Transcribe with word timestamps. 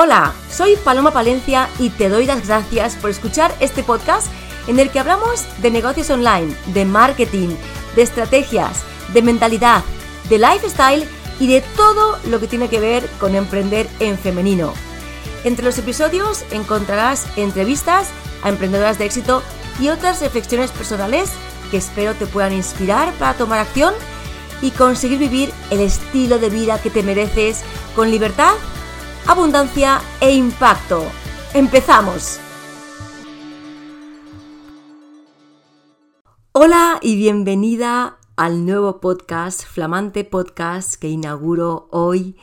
Hola, 0.00 0.32
soy 0.48 0.76
Paloma 0.76 1.10
Palencia 1.10 1.68
y 1.80 1.90
te 1.90 2.08
doy 2.08 2.24
las 2.24 2.46
gracias 2.46 2.94
por 2.94 3.10
escuchar 3.10 3.52
este 3.58 3.82
podcast 3.82 4.28
en 4.68 4.78
el 4.78 4.90
que 4.90 5.00
hablamos 5.00 5.44
de 5.60 5.72
negocios 5.72 6.08
online, 6.10 6.54
de 6.66 6.84
marketing, 6.84 7.48
de 7.96 8.02
estrategias, 8.02 8.84
de 9.12 9.22
mentalidad, 9.22 9.82
de 10.28 10.38
lifestyle 10.38 11.04
y 11.40 11.48
de 11.48 11.62
todo 11.74 12.16
lo 12.28 12.38
que 12.38 12.46
tiene 12.46 12.68
que 12.68 12.78
ver 12.78 13.08
con 13.18 13.34
emprender 13.34 13.88
en 13.98 14.16
femenino. 14.16 14.72
Entre 15.42 15.64
los 15.64 15.76
episodios 15.78 16.44
encontrarás 16.52 17.26
entrevistas 17.36 18.10
a 18.44 18.50
emprendedoras 18.50 18.98
de 18.98 19.06
éxito 19.06 19.42
y 19.80 19.88
otras 19.88 20.20
reflexiones 20.20 20.70
personales 20.70 21.32
que 21.72 21.78
espero 21.78 22.14
te 22.14 22.28
puedan 22.28 22.52
inspirar 22.52 23.12
para 23.14 23.34
tomar 23.34 23.58
acción 23.58 23.94
y 24.62 24.70
conseguir 24.70 25.18
vivir 25.18 25.52
el 25.72 25.80
estilo 25.80 26.38
de 26.38 26.50
vida 26.50 26.80
que 26.80 26.90
te 26.90 27.02
mereces 27.02 27.62
con 27.96 28.12
libertad 28.12 28.54
abundancia 29.28 30.00
e 30.22 30.34
impacto. 30.34 31.04
¡Empezamos! 31.52 32.40
Hola 36.52 36.98
y 37.02 37.14
bienvenida 37.16 38.18
al 38.36 38.64
nuevo 38.64 39.00
podcast, 39.00 39.64
flamante 39.64 40.24
podcast 40.24 40.94
que 40.94 41.10
inauguro 41.10 41.88
hoy 41.92 42.38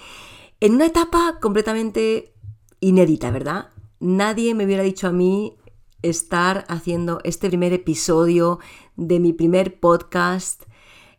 en 0.59 0.75
una 0.75 0.85
etapa 0.85 1.39
completamente 1.41 2.35
inédita, 2.81 3.31
¿verdad? 3.31 3.69
Nadie 3.99 4.53
me 4.53 4.65
hubiera 4.65 4.83
dicho 4.83 5.07
a 5.07 5.11
mí 5.11 5.57
estar 6.03 6.65
haciendo 6.67 7.19
este 7.23 7.47
primer 7.47 7.73
episodio 7.73 8.59
de 8.95 9.19
mi 9.19 9.33
primer 9.33 9.79
podcast 9.79 10.61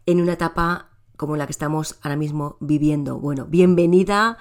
en 0.06 0.20
una 0.20 0.34
etapa 0.34 0.90
como 1.16 1.36
la 1.36 1.46
que 1.46 1.52
estamos 1.52 1.98
ahora 2.02 2.14
mismo 2.14 2.56
viviendo. 2.60 3.18
Bueno, 3.18 3.46
bienvenida 3.46 4.38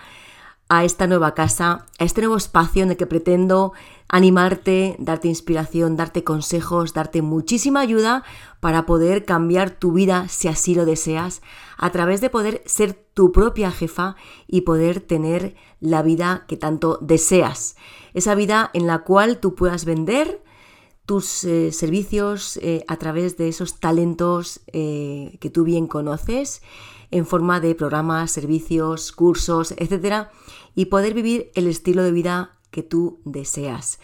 a 0.68 0.84
esta 0.84 1.08
nueva 1.08 1.34
casa, 1.34 1.86
a 2.00 2.04
este 2.04 2.22
nuevo 2.22 2.38
espacio 2.38 2.84
en 2.84 2.92
el 2.92 2.98
que 2.98 3.06
pretendo 3.06 3.74
animarte, 4.08 4.96
darte 5.00 5.28
inspiración, 5.28 5.96
darte 5.96 6.24
consejos, 6.24 6.94
darte 6.94 7.22
muchísima 7.22 7.82
ayuda 7.82 8.24
para 8.60 8.86
poder 8.86 9.26
cambiar 9.26 9.72
tu 9.72 9.94
vida 9.94 10.28
si 10.28 10.48
así 10.48 10.76
lo 10.76 10.86
deseas, 10.86 11.42
a 11.78 11.92
través 11.92 12.22
de 12.22 12.30
poder 12.30 12.64
ser 12.66 12.94
tu 12.94 13.32
propia 13.32 13.72
jefa 13.72 14.16
y 14.48 14.62
poder 14.62 15.02
tener 15.02 15.56
la 15.80 16.02
vida 16.02 16.46
que 16.48 16.58
tanto 16.58 16.98
deseas. 17.02 17.76
Esa 18.14 18.36
vida 18.36 18.72
en 18.74 18.88
la 18.88 19.00
cual 19.00 19.40
tú 19.40 19.56
puedas 19.56 19.86
vender 19.86 20.42
tus 21.06 21.44
eh, 21.44 21.72
servicios 21.72 22.58
eh, 22.58 22.84
a 22.88 22.98
través 22.98 23.38
de 23.38 23.48
esos 23.48 23.80
talentos 23.80 24.62
eh, 24.74 25.38
que 25.40 25.52
tú 25.52 25.64
bien 25.64 25.86
conoces 25.86 26.62
en 27.12 27.26
forma 27.26 27.60
de 27.60 27.76
programas, 27.76 28.32
servicios, 28.32 29.12
cursos, 29.12 29.74
etcétera, 29.78 30.32
y 30.76 30.86
poder 30.86 31.14
vivir 31.14 31.52
el 31.56 31.68
estilo 31.68 32.04
de 32.04 32.12
vida 32.12 32.60
que 32.72 32.84
tú 32.84 33.22
deseas. 33.26 34.00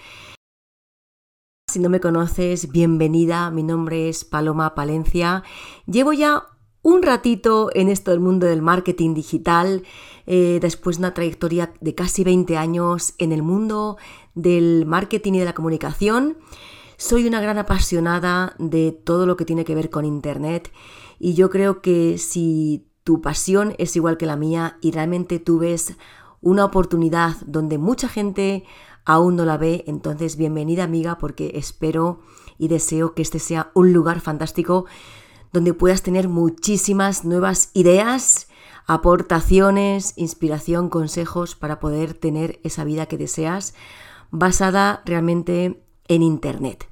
Si 1.72 1.80
no 1.80 1.90
me 1.90 2.02
conoces, 2.02 2.72
bienvenida, 2.72 3.50
mi 3.50 3.64
nombre 3.64 4.10
es 4.10 4.26
Paloma 4.26 4.76
Palencia. 4.76 5.44
Llevo 5.86 6.12
ya 6.12 6.44
un 6.82 7.04
ratito 7.04 7.70
en 7.74 7.90
esto 7.90 8.12
del 8.12 8.20
mundo 8.20 8.48
del 8.48 8.62
marketing 8.62 9.14
digital, 9.14 9.84
eh, 10.26 10.60
después 10.62 10.98
de 10.98 11.02
una 11.02 11.14
trayectoria 11.14 11.74
de 11.80 11.96
casi 11.96 12.24
20 12.24 12.58
años 12.58 13.14
en 13.20 13.32
el 13.32 13.44
mundo 13.44 13.98
del 14.34 14.86
marketing 14.86 15.34
y 15.34 15.40
de 15.40 15.46
la 15.46 15.54
comunicación. 15.54 16.38
Soy 16.98 17.28
una 17.28 17.42
gran 17.42 17.58
apasionada 17.58 18.56
de 18.60 18.92
todo 18.92 19.26
lo 19.26 19.38
que 19.38 19.46
tiene 19.46 19.66
que 19.66 19.76
ver 19.76 19.90
con 19.90 20.06
Internet 20.06 20.72
y 21.20 21.34
yo 21.36 21.50
creo 21.50 21.82
que 21.82 22.18
si 22.18 22.91
tu 23.12 23.20
pasión 23.20 23.76
es 23.78 23.98
igual 23.98 24.16
que 24.16 24.26
la 24.26 24.38
mía 24.38 24.78
y 24.80 24.92
realmente 24.92 25.38
tú 25.38 25.60
ves 25.60 25.98
una 26.40 26.64
oportunidad 26.64 27.36
donde 27.46 27.78
mucha 27.78 28.08
gente 28.08 28.64
aún 29.04 29.36
no 29.36 29.44
la 29.44 29.58
ve, 29.58 29.84
entonces 29.86 30.38
bienvenida 30.38 30.86
amiga 30.86 31.18
porque 31.18 31.52
espero 31.56 32.22
y 32.58 32.70
deseo 32.70 33.14
que 33.14 33.22
este 33.22 33.40
sea 33.40 33.70
un 33.74 33.92
lugar 33.92 34.22
fantástico 34.22 34.86
donde 35.52 35.74
puedas 35.74 36.04
tener 36.04 36.30
muchísimas 36.30 37.26
nuevas 37.26 37.70
ideas, 37.74 38.48
aportaciones, 38.88 40.14
inspiración, 40.16 40.88
consejos 40.88 41.58
para 41.58 41.82
poder 41.82 42.14
tener 42.14 42.62
esa 42.64 42.86
vida 42.86 43.08
que 43.08 43.18
deseas 43.18 43.74
basada 44.30 45.02
realmente 45.04 45.84
en 46.08 46.24
Internet. 46.24 46.88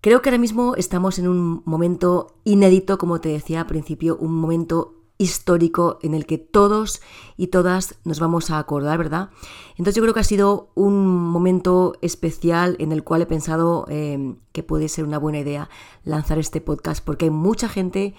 Creo 0.00 0.20
que 0.20 0.30
ahora 0.30 0.38
mismo 0.38 0.74
estamos 0.74 1.20
en 1.20 1.28
un 1.28 1.62
momento 1.64 2.34
inédito, 2.42 2.98
como 2.98 3.20
te 3.20 3.28
decía 3.28 3.60
al 3.60 3.66
principio, 3.68 4.16
un 4.16 4.34
momento 4.34 4.97
histórico 5.18 5.98
en 6.02 6.14
el 6.14 6.26
que 6.26 6.38
todos 6.38 7.02
y 7.36 7.48
todas 7.48 7.96
nos 8.04 8.20
vamos 8.20 8.50
a 8.50 8.58
acordar, 8.58 8.98
¿verdad? 8.98 9.30
Entonces 9.72 9.96
yo 9.96 10.02
creo 10.02 10.14
que 10.14 10.20
ha 10.20 10.24
sido 10.24 10.70
un 10.74 11.06
momento 11.06 11.94
especial 12.00 12.76
en 12.78 12.92
el 12.92 13.02
cual 13.04 13.22
he 13.22 13.26
pensado 13.26 13.84
em, 13.88 14.36
que 14.52 14.62
puede 14.62 14.88
ser 14.88 15.04
una 15.04 15.18
buena 15.18 15.40
idea 15.40 15.68
lanzar 16.04 16.38
este 16.38 16.60
podcast 16.60 17.04
porque 17.04 17.26
hay 17.26 17.30
mucha 17.30 17.68
gente 17.68 18.14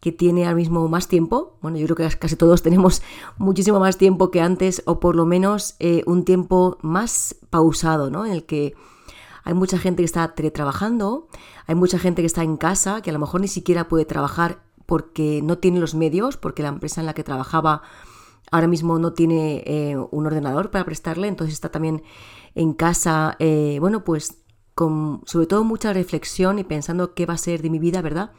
que 0.00 0.10
tiene 0.10 0.44
ahora 0.44 0.56
mismo 0.56 0.88
más 0.88 1.06
tiempo, 1.06 1.56
bueno, 1.62 1.78
yo 1.78 1.86
creo 1.86 1.96
que 1.96 2.18
casi 2.18 2.34
todos 2.34 2.60
tenemos 2.62 3.02
muchísimo 3.38 3.78
más 3.78 3.96
tiempo 3.98 4.32
que 4.32 4.40
antes 4.40 4.82
o 4.84 4.98
por 4.98 5.14
lo 5.14 5.24
menos 5.26 5.76
eh, 5.78 6.02
un 6.06 6.24
tiempo 6.24 6.76
más 6.82 7.36
pausado, 7.50 8.10
¿no? 8.10 8.26
En 8.26 8.32
el 8.32 8.44
que 8.44 8.74
hay 9.44 9.54
mucha 9.54 9.78
gente 9.78 10.02
que 10.02 10.06
está 10.06 10.34
teletrabajando, 10.34 11.28
hay 11.66 11.76
mucha 11.76 12.00
gente 12.00 12.20
que 12.22 12.26
está 12.26 12.42
en 12.42 12.56
casa, 12.56 13.00
que 13.00 13.10
a 13.10 13.12
lo 13.12 13.20
mejor 13.20 13.40
ni 13.40 13.48
siquiera 13.48 13.88
puede 13.88 14.04
trabajar 14.04 14.60
porque 14.92 15.40
no 15.42 15.56
tiene 15.56 15.80
los 15.80 15.94
medios, 15.94 16.36
porque 16.36 16.62
la 16.62 16.68
empresa 16.68 17.00
en 17.00 17.06
la 17.06 17.14
que 17.14 17.24
trabajaba 17.24 17.80
ahora 18.50 18.66
mismo 18.66 18.98
no 18.98 19.14
tiene 19.14 19.64
eh, 19.64 19.96
un 20.10 20.26
ordenador 20.26 20.70
para 20.70 20.84
prestarle, 20.84 21.28
entonces 21.28 21.54
está 21.54 21.70
también 21.70 22.02
en 22.54 22.74
casa, 22.74 23.34
eh, 23.38 23.78
bueno, 23.80 24.04
pues 24.04 24.42
con 24.74 25.22
sobre 25.24 25.46
todo 25.46 25.64
mucha 25.64 25.94
reflexión 25.94 26.58
y 26.58 26.64
pensando 26.64 27.14
qué 27.14 27.24
va 27.24 27.32
a 27.32 27.38
ser 27.38 27.62
de 27.62 27.70
mi 27.70 27.78
vida, 27.78 28.02
¿verdad? 28.02 28.32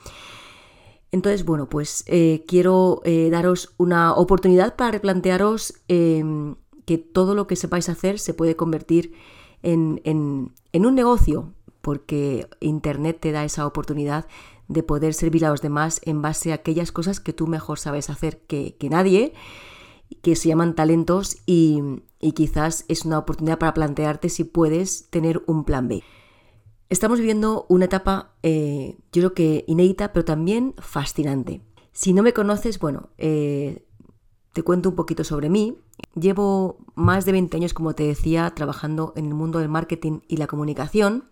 Entonces, 1.11 1.43
bueno, 1.43 1.69
pues 1.69 2.03
eh, 2.05 2.45
quiero 2.47 3.01
daros 3.31 3.73
una 3.79 4.13
oportunidad 4.13 4.75
para 4.75 4.91
replantearos 4.91 5.81
em, 5.87 6.53
que 6.85 6.99
todo 6.99 7.33
lo 7.33 7.47
que 7.47 7.55
sepáis 7.55 7.89
hacer 7.89 8.19
se 8.19 8.35
puede 8.35 8.55
convertir 8.55 9.15
en, 9.63 10.01
en 10.03 10.85
un 10.85 10.93
negocio, 10.93 11.51
porque 11.81 12.47
Internet 12.59 13.17
te 13.21 13.31
da 13.31 13.43
esa 13.43 13.65
oportunidad 13.65 14.27
de 14.67 14.83
poder 14.83 15.13
servir 15.13 15.45
a 15.45 15.49
los 15.49 15.61
demás 15.61 16.01
en 16.03 16.21
base 16.21 16.51
a 16.51 16.55
aquellas 16.55 16.91
cosas 16.91 17.19
que 17.19 17.33
tú 17.33 17.47
mejor 17.47 17.79
sabes 17.79 18.09
hacer 18.09 18.41
que, 18.41 18.75
nadie, 18.89 19.33
que 20.21 20.35
se 20.35 20.49
llaman 20.49 20.75
talentos 20.75 21.37
y, 21.45 21.81
quizás 22.35 22.85
es 22.87 23.05
una 23.05 23.19
oportunidad 23.19 23.59
para 23.59 23.73
plantearte 23.73 24.29
si 24.29 24.43
puedes 24.43 25.09
tener 25.09 25.43
un 25.45 25.65
plan 25.65 25.87
B. 25.87 26.03
Estamos 26.89 27.19
viviendo 27.19 27.65
una 27.69 27.85
etapa, 27.85 28.33
eh, 28.43 28.97
yo 29.11 29.21
creo 29.21 29.33
que 29.33 29.65
inédita, 29.67 30.13
pero 30.13 30.23
también 30.23 30.75
fascinante. 30.77 31.61
Si 31.91 32.13
no 32.13 32.23
me 32.23 32.33
conoces, 32.33 32.79
bueno, 32.79 33.09
eh, 33.17 33.85
te 34.53 34.63
cuento 34.63 34.89
un 34.89 34.95
poquito 34.95 35.23
sobre 35.23 35.49
mí. 35.49 35.77
Llevo 36.15 36.77
más 36.95 37.25
de 37.25 37.31
20 37.31 37.57
años, 37.57 37.73
como 37.73 37.95
te 37.95 38.03
decía, 38.03 38.51
trabajando 38.55 39.13
en 39.15 39.25
el 39.25 39.33
mundo 39.33 39.59
del 39.59 39.69
marketing 39.69 40.21
y 40.27 40.37
la 40.37 40.47
comunicación. 40.47 41.25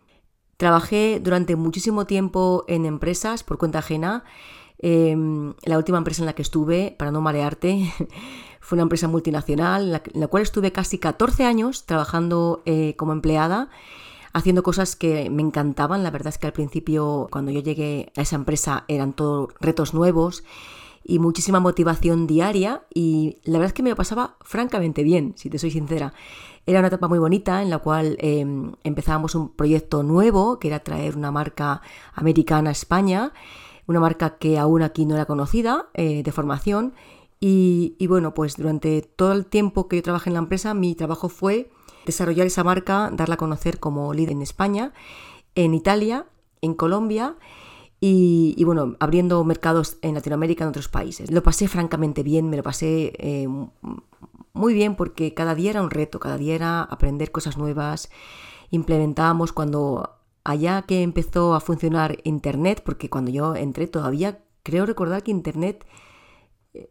Trabajé 0.62 1.20
durante 1.20 1.56
muchísimo 1.56 2.06
tiempo 2.06 2.66
en 2.68 2.86
empresas 2.86 3.44
por 3.44 3.58
cuenta 3.58 3.80
ajena. 3.80 4.24
Em, 4.78 5.56
la 5.64 5.76
última 5.76 5.98
empresa 5.98 6.22
en 6.22 6.28
la 6.28 6.34
que 6.34 6.44
estuve, 6.44 6.94
para 7.00 7.10
no 7.10 7.20
marearte, 7.20 7.92
fue 8.62 8.76
una 8.76 8.84
empresa 8.84 9.08
multinacional 9.08 10.04
en 10.14 10.20
la, 10.22 10.28
cual 10.28 10.44
estuve 10.44 10.72
casi 10.72 11.00
14 11.00 11.46
años 11.46 11.88
trabajando 11.88 12.62
eh, 12.68 12.96
como 12.96 13.12
empleada, 13.12 13.70
haciendo 14.34 14.62
cosas 14.62 14.96
que 14.96 15.32
me 15.32 15.42
encantaban. 15.42 16.04
La 16.04 16.12
verdad 16.12 16.28
es 16.28 16.38
que 16.38 16.46
al 16.46 16.54
principio, 16.54 17.28
cuando 17.32 17.50
yo 17.50 17.62
llegué 17.62 18.12
a 18.16 18.22
esa 18.22 18.36
empresa, 18.36 18.86
eran 18.88 19.14
todos 19.14 19.50
retos 19.62 19.96
nuevos 19.96 20.44
y 21.04 21.20
muchísima 21.20 21.60
motivación 21.60 22.28
diaria 22.28 22.84
y 22.94 23.38
la 23.44 23.54
verdad 23.54 23.68
es 23.68 23.74
que 23.74 23.84
me 23.84 23.90
lo 23.90 23.96
pasaba 23.96 24.38
francamente 24.42 25.04
bien, 25.04 25.34
si 25.36 25.50
te 25.50 25.60
soy 25.60 25.72
sincera. 25.72 26.14
Era 26.66 26.80
una 26.80 26.90
etapa 26.90 27.08
muy 27.08 27.20
bonita 27.20 27.62
en 27.62 27.70
la 27.70 27.80
cual 27.80 28.18
em, 28.20 28.74
empezábamos 28.84 29.34
un 29.34 29.50
proyecto 29.50 30.04
nuevo, 30.04 30.60
que 30.60 30.68
era 30.68 30.80
traer 30.80 31.18
una 31.18 31.32
marca 31.32 31.82
americana 32.14 32.70
a 32.70 32.74
España, 32.74 33.34
una 33.88 34.00
marca 34.00 34.38
que 34.38 34.60
aún 34.60 34.84
aquí 34.84 35.06
no 35.06 35.16
era 35.16 35.26
conocida, 35.26 35.88
eh, 35.94 36.22
de 36.24 36.32
formación. 36.32 36.94
Y, 37.44 37.96
bueno, 38.08 38.36
pues 38.36 38.56
durante 38.56 39.02
todo 39.02 39.32
el 39.32 39.48
tiempo 39.48 39.88
que 39.88 39.96
yo 39.96 40.04
trabajé 40.04 40.30
en 40.30 40.36
la 40.36 40.40
empresa, 40.42 40.76
mi 40.76 40.94
trabajo 40.94 41.28
fue 41.28 41.72
desarrollar 42.06 42.46
esa 42.46 42.64
marca, 42.64 43.10
darla 43.12 43.34
a 43.34 43.38
conocer 43.38 43.80
como 43.80 44.14
líder 44.14 44.34
en 44.34 44.44
España, 44.44 44.94
en 45.56 45.74
Italia, 45.74 46.28
en 46.62 46.76
Colombia 46.76 47.38
y, 48.04 48.64
bueno, 48.64 48.96
abriendo 49.00 49.44
mercados 49.44 49.98
en 50.02 50.16
Latinoamérica, 50.16 50.64
en 50.64 50.72
otros 50.72 50.88
países. 50.88 51.30
Lo 51.30 51.44
pasé 51.44 51.68
francamente 51.68 52.24
bien, 52.24 52.50
me 52.50 52.58
lo 52.58 52.64
pasé 52.64 53.14
eh, 53.20 53.48
muy 54.54 54.74
bien 54.74 54.96
porque 54.96 55.36
cada 55.36 55.54
día 55.54 55.70
era 55.70 55.84
un 55.84 55.92
reto, 55.92 56.20
cada 56.20 56.38
día 56.38 56.56
era 56.56 56.82
aprender 56.82 57.32
cosas 57.32 57.58
nuevas. 57.58 58.10
Implementábamos 58.72 59.54
cuando 59.54 60.18
allá 60.44 60.82
que 60.82 61.04
empezó 61.04 61.54
a 61.54 61.60
funcionar 61.60 62.18
Internet, 62.24 62.82
porque 62.84 63.08
cuando 63.08 63.30
yo 63.30 63.56
entré 63.56 63.86
todavía 63.86 64.40
creo 64.64 64.88
recordar 64.88 65.22
que 65.22 65.30
Internet 65.30 65.86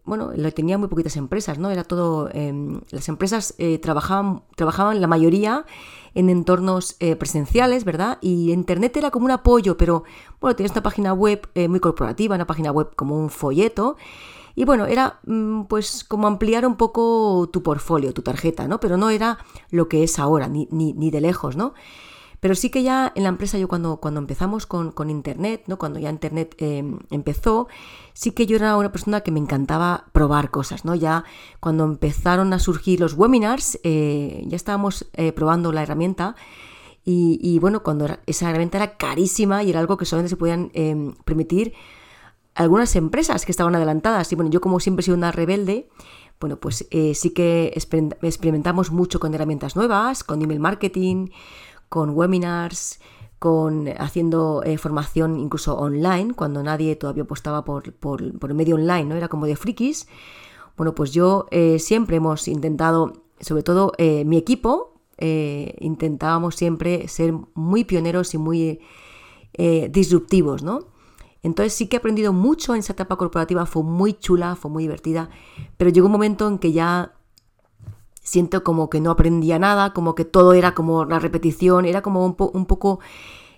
bueno, 0.05 0.32
lo 0.35 0.53
tenía 0.53 0.79
muy 0.79 0.88
poquitas 0.88 1.17
empresas, 1.17 1.59
¿no? 1.59 1.71
Era 1.71 1.85
todo, 1.85 2.29
em, 2.32 2.81
las 2.91 3.09
empresas 3.09 3.55
eh, 3.59 3.79
trabajaban, 3.79 4.43
trabajaban 4.56 5.00
la 5.00 5.06
mayoría 5.06 5.65
en 6.15 6.29
entornos 6.29 6.97
eh, 7.00 7.17
presenciales, 7.17 7.85
¿verdad? 7.85 8.19
Y 8.21 8.53
Internet 8.53 8.97
era 8.97 9.11
como 9.11 9.27
un 9.27 9.31
apoyo, 9.31 9.77
pero 9.77 10.05
bueno, 10.41 10.56
tenías 10.56 10.73
una 10.73 10.82
página 10.82 11.12
web 11.12 11.49
muy 11.69 11.81
corporativa, 11.81 12.35
una 12.35 12.47
página 12.47 12.73
web 12.73 12.94
como 12.97 13.19
un 13.19 13.31
folleto. 13.31 13.97
Y 14.55 14.65
bueno, 14.65 14.87
era 14.87 15.21
mm, 15.27 15.62
pues 15.65 16.05
como 16.05 16.26
ampliar 16.26 16.67
un 16.67 16.76
poco 16.76 17.49
tu 17.53 17.62
portfolio, 17.62 18.12
tu 18.12 18.23
tarjeta, 18.23 18.69
¿no? 18.69 18.81
Pero 18.81 18.97
no 18.97 19.11
era 19.11 19.38
lo 19.71 19.88
que 19.88 20.03
es 20.03 20.19
ahora, 20.19 20.49
ni, 20.49 20.69
ni, 20.71 20.93
ni 20.93 21.11
de 21.11 21.21
lejos, 21.21 21.56
¿no? 21.56 21.75
Pero 22.41 22.55
sí 22.55 22.71
que 22.71 22.83
ya 22.83 23.13
en 23.15 23.23
la 23.23 23.29
empresa, 23.29 23.59
yo 23.59 23.69
cuando, 23.69 23.99
cuando 23.99 24.19
empezamos 24.19 24.67
con, 24.67 25.11
Internet, 25.11 25.65
¿no? 25.67 25.79
cuando 25.79 25.99
ya 25.99 26.09
Internet 26.09 26.55
em, 26.59 26.99
empezó, 27.11 27.69
sí 28.15 28.33
que 28.33 28.47
yo 28.47 28.57
era 28.57 28.77
una 28.77 28.91
persona 28.91 29.21
que 29.21 29.31
me 29.31 29.41
encantaba 29.41 30.07
probar 30.13 30.51
cosas. 30.51 30.87
¿no? 30.87 30.95
Ya 30.95 31.25
cuando 31.61 31.85
empezaron 31.85 32.53
a 32.55 32.59
surgir 32.59 32.99
los 32.99 33.15
webinars, 33.15 33.79
eh, 33.85 34.43
ya 34.47 34.57
estábamos 34.57 35.11
eh, 35.13 35.33
probando 35.33 35.71
la 35.73 35.83
herramienta. 35.83 36.35
Y, 37.13 37.59
bueno, 37.59 37.83
cuando 37.83 38.07
esa 38.27 38.49
herramienta 38.49 38.79
era 38.79 38.97
carísima 38.97 39.65
y 39.65 39.71
era 39.71 39.81
algo 39.81 39.97
que 39.97 40.05
solamente 40.05 40.29
se 40.29 40.37
podían 40.37 40.71
em, 40.75 41.15
permitir 41.25 41.73
algunas 42.55 42.95
empresas 42.95 43.45
que 43.45 43.51
estaban 43.51 43.75
adelantadas. 43.75 44.31
Y 44.31 44.37
bueno, 44.37 44.51
yo 44.51 44.61
como 44.61 44.79
siempre 44.79 45.01
he 45.01 45.05
sido 45.07 45.17
una 45.17 45.33
rebelde, 45.33 45.89
bueno, 46.39 46.61
pues 46.61 46.87
eh, 46.91 47.15
sí 47.15 47.31
que 47.31 47.73
experimentamos 47.75 48.93
mucho 48.93 49.19
con 49.19 49.35
herramientas 49.35 49.75
nuevas, 49.75 50.23
con 50.23 50.41
email 50.41 50.61
marketing, 50.61 51.29
con 51.91 52.11
webinars, 52.11 53.01
con 53.41 53.89
haciendo 53.99 54.63
eh, 54.65 54.79
formación 54.79 55.39
incluso 55.39 55.77
online, 55.77 56.35
cuando 56.35 56.63
nadie 56.63 56.95
todavía 56.97 57.25
apostaba 57.25 57.65
por, 57.65 57.93
por, 57.93 58.23
el 58.23 58.55
medio 58.55 58.77
online, 58.77 59.05
¿no? 59.05 59.17
Era 59.17 59.29
como 59.29 59.47
de 59.47 59.57
frikis. 59.57 60.07
Bueno, 60.77 60.95
pues 60.95 61.11
yo 61.11 61.47
eh, 61.51 61.79
siempre 61.79 62.17
hemos 62.17 62.49
intentado, 62.49 63.25
sobre 63.41 63.63
todo 63.63 63.93
eh, 63.99 64.25
mi 64.25 64.39
equipo, 64.39 64.95
intentábamos 65.23 66.55
siempre 66.55 67.07
ser 67.07 67.35
muy 67.53 67.85
pioneros 67.85 68.33
y 68.33 68.39
muy 68.39 68.81
disruptivos, 69.91 70.63
¿no? 70.63 70.87
Entonces 71.43 71.75
sí 71.75 71.89
que 71.89 71.97
he 71.97 71.99
aprendido 71.99 72.33
mucho 72.33 72.73
en 72.73 72.79
esa 72.79 72.95
etapa 72.95 73.17
corporativa, 73.17 73.67
fue 73.67 73.83
muy 73.83 74.15
chula, 74.15 74.57
fue 74.57 74.71
muy 74.71 74.85
divertida, 74.85 75.29
pero 75.77 75.91
llegó 75.91 76.07
un 76.07 76.13
momento 76.13 76.49
en 76.49 76.59
que 76.59 76.73
ya 76.73 77.20
siento 78.31 78.62
como 78.62 78.88
que 78.88 79.00
no 79.00 79.11
aprendía 79.11 79.59
nada, 79.59 79.93
como 79.93 80.15
que 80.15 80.25
todo 80.25 80.53
era 80.53 80.73
como 80.73 81.05
la 81.05 81.19
repetición, 81.19 81.85
era 81.85 82.00
como 82.00 82.25
un, 82.25 82.67
poco 82.67 83.00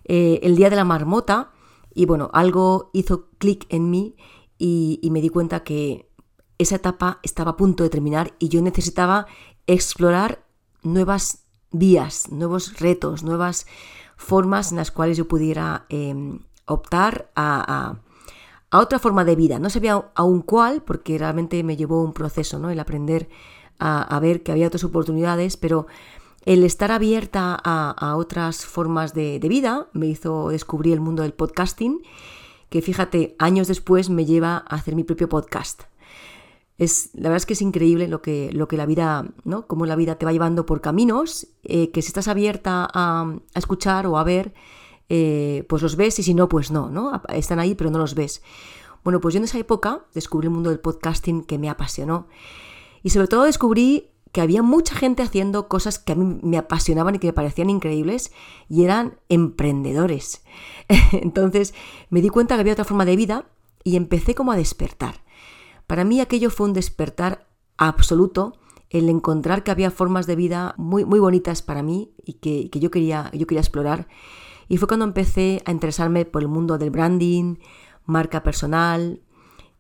eh, 0.05 0.41
el 0.43 0.57
día 0.57 0.71
de 0.71 0.77
la 0.77 0.85
marmota 0.85 1.51
y 1.95 2.07
bueno, 2.07 2.31
algo 2.33 2.89
hizo 2.95 3.29
clic 3.37 3.67
en 3.69 3.91
mí 3.91 4.17
y, 4.57 5.07
me 5.11 5.21
di 5.21 5.29
cuenta 5.29 5.63
que 5.63 6.09
esa 6.57 6.77
etapa 6.77 7.19
estaba 7.23 7.51
a 7.51 7.57
punto 7.57 7.83
de 7.83 7.91
terminar 7.91 8.33
y 8.39 8.49
yo 8.49 8.63
necesitaba 8.63 9.27
explorar 9.67 10.47
nuevas 10.83 11.45
vías, 11.71 12.31
nuevos 12.31 12.81
retos, 12.81 13.25
nuevas 13.25 13.67
formas 14.17 14.71
en 14.71 14.79
las 14.79 14.91
cuales 14.91 15.19
yo 15.19 15.29
pudiera 15.29 15.85
em, 15.91 16.39
optar 16.65 17.31
a, 17.35 17.99
a, 18.71 18.79
otra 18.79 18.99
forma 18.99 19.25
de 19.25 19.37
vida. 19.37 19.59
No 19.59 19.69
sabía 19.69 20.03
aún 20.15 20.41
cuál, 20.41 20.83
porque 20.83 21.19
realmente 21.19 21.63
me 21.63 21.77
llevó 21.77 22.03
un 22.03 22.15
proceso, 22.15 22.59
¿no? 22.59 22.71
El 22.71 22.81
aprender 22.81 23.29
a, 23.79 24.19
ver 24.21 24.43
que 24.43 24.53
había 24.53 24.67
otras 24.67 24.85
oportunidades, 24.85 25.57
pero 25.57 25.87
el 26.45 26.65
estar 26.65 26.91
abierta 26.91 27.57
a, 27.63 28.17
otras 28.17 28.65
formas 28.65 29.15
de, 29.15 29.39
vida 29.41 29.89
me 29.93 30.07
hizo 30.07 30.49
descubrir 30.49 30.95
el 30.95 31.01
mundo 31.01 31.23
del 31.23 31.33
podcasting, 31.33 32.03
que 32.69 32.83
fíjate, 32.83 33.37
años 33.39 33.69
después 33.69 34.11
me 34.11 34.25
lleva 34.25 34.57
a 34.57 34.77
hacer 34.77 34.95
mi 34.95 35.05
propio 35.05 35.29
podcast. 35.29 35.83
Es, 36.79 37.11
la 37.15 37.25
verdad 37.29 37.37
es 37.37 37.47
que 37.47 37.53
es 37.53 37.63
increíble 37.63 38.09
lo 38.09 38.23
que, 38.23 38.51
lo 38.53 38.67
que 38.67 38.77
la 38.77 38.87
vida, 38.87 39.27
¿no? 39.45 39.67
Cómo 39.67 39.87
la 39.87 39.95
vida 39.95 40.17
te 40.17 40.25
va 40.25 40.33
llevando 40.33 40.67
por 40.67 40.81
caminos, 40.81 41.47
eh, 41.63 41.91
que 41.91 42.03
si 42.03 42.09
estás 42.09 42.29
abierta 42.29 42.89
a, 42.93 43.37
escuchar 43.55 44.07
o 44.07 44.19
a 44.19 44.25
ver, 44.25 44.55
eh, 45.09 45.65
pues 45.69 45.83
los 45.83 45.97
ves 45.97 46.19
y 46.19 46.23
si 46.23 46.35
no, 46.35 46.49
pues 46.49 46.71
no, 46.71 46.89
¿no? 46.89 47.23
Están 47.29 47.61
ahí 47.61 47.75
pero 47.75 47.91
no 47.91 47.99
los 47.99 48.15
ves. 48.15 48.43
Bueno, 49.05 49.21
pues 49.21 49.35
yo 49.35 49.39
en 49.39 49.45
esa 49.45 49.59
época 49.59 50.05
descubrí 50.15 50.47
el 50.47 50.53
mundo 50.53 50.71
del 50.71 50.81
podcasting 50.81 51.45
que 51.45 51.59
me 51.59 51.69
apasionó. 51.69 52.29
Y 53.03 53.11
sobre 53.11 53.29
todo 53.29 53.45
descubrí 53.45 54.11
que 54.33 54.41
había 54.41 54.63
mucha 54.63 54.95
gente 54.95 55.23
haciendo 55.23 55.69
cosas 55.69 55.99
que 55.99 56.13
a 56.13 56.15
mí 56.15 56.39
me 56.43 56.57
apasionaban 56.57 57.15
y 57.15 57.19
que 57.19 57.27
me 57.29 57.33
parecían 57.35 57.69
increíbles 57.69 58.33
y 58.69 58.85
eran 58.85 59.19
emprendedores. 59.29 60.43
Entonces 61.13 61.75
me 62.09 62.23
di 62.23 62.31
cuenta 62.31 62.55
que 62.55 62.63
había 62.63 62.73
otra 62.73 62.87
forma 62.87 63.05
de 63.05 63.17
vida 63.17 63.47
y 63.85 63.97
empecé 63.97 64.35
como 64.35 64.53
a 64.53 64.57
despertar. 64.57 65.23
Para 65.87 66.05
mí 66.05 66.21
aquello 66.21 66.49
fue 66.49 66.67
un 66.67 66.73
despertar 66.73 67.47
absoluto, 67.77 68.55
el 68.89 69.09
encontrar 69.09 69.65
que 69.65 69.71
había 69.71 69.91
formas 69.91 70.27
de 70.27 70.37
vida 70.37 70.75
muy, 70.79 71.05
muy 71.05 71.19
bonitas 71.19 71.63
para 71.63 71.83
mí 71.83 72.15
y 72.25 72.35
que, 72.35 72.71
yo, 72.79 72.91
quería, 72.91 73.31
yo 73.35 73.47
quería 73.47 73.61
explorar. 73.61 74.09
Y 74.69 74.79
fue 74.79 74.89
cuando 74.89 75.05
empecé 75.05 75.63
a 75.67 75.73
interesarme 75.73 76.25
por 76.25 76.43
el 76.43 76.49
mundo 76.49 76.79
del 76.79 76.91
branding, 76.91 77.57
marca 78.07 78.43
personal, 78.43 79.21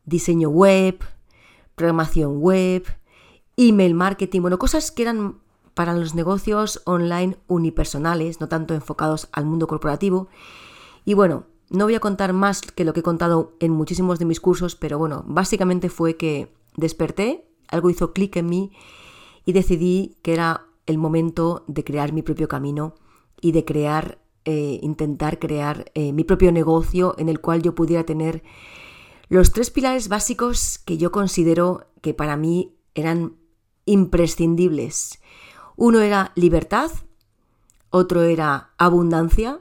diseño 0.05 0.51
web, 0.51 0.99
programación 1.75 2.39
web, 2.41 2.85
email 3.57 3.95
marketing, 3.95 4.41
bueno, 4.41 4.59
cosas 4.59 4.91
que 4.91 5.03
eran 5.03 5.39
para 5.75 5.95
los 5.95 6.15
negocios 6.15 6.83
online 6.85 7.37
unipersonales, 7.47 8.41
no 8.41 8.49
tanto 8.49 8.75
enfocados 8.75 9.29
al 9.33 9.47
mundo 9.47 9.67
corporativo. 9.67 10.29
Y 11.05 11.15
bueno, 11.15 11.47
no 11.71 11.85
voy 11.85 11.95
a 11.95 12.01
contar 12.01 12.33
más 12.33 12.61
que 12.61 12.85
lo 12.85 12.93
que 12.93 13.01
he 13.01 13.03
contado 13.03 13.57
en 13.61 13.73
muchísimos 13.73 14.19
de 14.19 14.27
mis 14.27 14.41
cursos, 14.41 14.77
pero 14.77 14.99
bueno, 14.99 15.25
básicamente 15.27 15.89
fue 15.89 16.17
que 16.17 16.53
desperté, 16.77 17.47
algo 17.69 17.91
hizo 17.91 18.13
clic 18.13 18.37
en 18.37 18.49
mí 18.49 18.73
y 19.47 19.53
decidí 19.53 20.19
que 20.23 20.35
era 20.35 20.67
el 20.87 20.99
momento 20.99 21.65
de 21.69 21.85
crear 21.85 22.13
mi 22.13 22.23
propio 22.23 22.49
camino 22.49 22.95
y 23.41 23.53
de 23.53 23.65
crear, 23.65 24.19
eh, 24.45 24.79
intentar 24.83 25.39
crear 25.39 25.91
eh, 25.95 26.13
mi 26.13 26.25
propio 26.25 26.53
negocio 26.53 27.15
en 27.19 27.29
el 27.29 27.41
cual 27.41 27.63
yo 27.63 27.75
pudiera 27.75 28.05
tener 28.05 28.43
los 29.29 29.53
tres 29.53 29.71
pilares 29.71 30.09
básicos 30.09 30.79
que 30.79 30.99
yo 30.99 31.11
considero 31.11 31.87
que 32.03 32.13
para 32.13 32.37
mí 32.37 32.77
eran 32.95 33.37
imprescindibles. 33.85 35.21
Uno 35.77 36.01
era 36.01 36.33
libertad, 36.35 36.91
otro 37.91 38.23
era 38.23 38.71
abundancia 38.79 39.61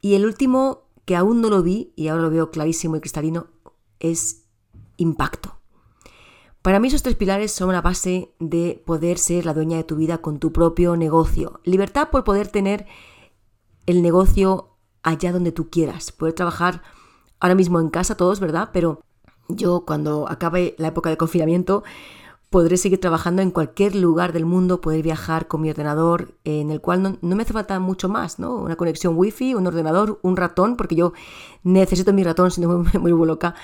y 0.00 0.14
el 0.14 0.24
último, 0.24 0.84
que 1.04 1.16
aún 1.16 1.40
no 1.40 1.50
lo 1.50 1.62
vi 1.62 1.92
y 1.96 2.08
ahora 2.08 2.22
lo 2.22 2.30
veo 2.30 2.50
clarísimo 2.50 2.96
y 2.96 3.00
cristalino, 3.00 3.48
es 3.98 4.44
impacto. 4.96 5.60
Para 6.62 6.78
mí 6.78 6.88
esos 6.88 7.02
tres 7.02 7.16
pilares 7.16 7.52
son 7.52 7.72
la 7.72 7.80
base 7.80 8.34
de 8.38 8.82
poder 8.84 9.18
ser 9.18 9.46
la 9.46 9.54
dueña 9.54 9.78
de 9.78 9.84
tu 9.84 9.96
vida 9.96 10.18
con 10.18 10.38
tu 10.38 10.52
propio 10.52 10.94
negocio. 10.96 11.60
Libertad 11.64 12.10
por 12.10 12.22
poder 12.22 12.48
tener 12.48 12.86
el 13.86 14.02
negocio 14.02 14.76
allá 15.02 15.32
donde 15.32 15.52
tú 15.52 15.70
quieras, 15.70 16.12
poder 16.12 16.34
trabajar 16.34 16.82
ahora 17.40 17.54
mismo 17.54 17.80
en 17.80 17.88
casa 17.88 18.16
todos, 18.16 18.40
¿verdad? 18.40 18.70
Pero 18.72 19.00
yo 19.48 19.84
cuando 19.86 20.28
acabe 20.28 20.74
la 20.78 20.88
época 20.88 21.08
de 21.08 21.16
confinamiento 21.16 21.82
podré 22.50 22.76
seguir 22.76 23.00
trabajando 23.00 23.42
en 23.42 23.52
cualquier 23.52 23.94
lugar 23.94 24.32
del 24.32 24.44
mundo, 24.44 24.80
poder 24.80 25.02
viajar 25.02 25.46
con 25.46 25.62
mi 25.62 25.70
ordenador, 25.70 26.34
en 26.44 26.70
el 26.70 26.80
cual 26.80 27.18
no, 27.22 27.36
me 27.36 27.42
hace 27.44 27.52
falta 27.52 27.78
mucho 27.78 28.08
más, 28.08 28.40
¿no? 28.40 28.56
Una 28.56 28.74
conexión 28.74 29.14
wifi, 29.16 29.54
un 29.54 29.68
ordenador, 29.68 30.18
un 30.22 30.36
ratón, 30.36 30.76
porque 30.76 30.96
yo 30.96 31.12
necesito 31.62 32.12
mi 32.12 32.24
ratón, 32.24 32.50
si 32.52 32.60
no 32.60 32.78
me 32.78 32.98
vuelvo 32.98 33.24
loca. 33.24 33.54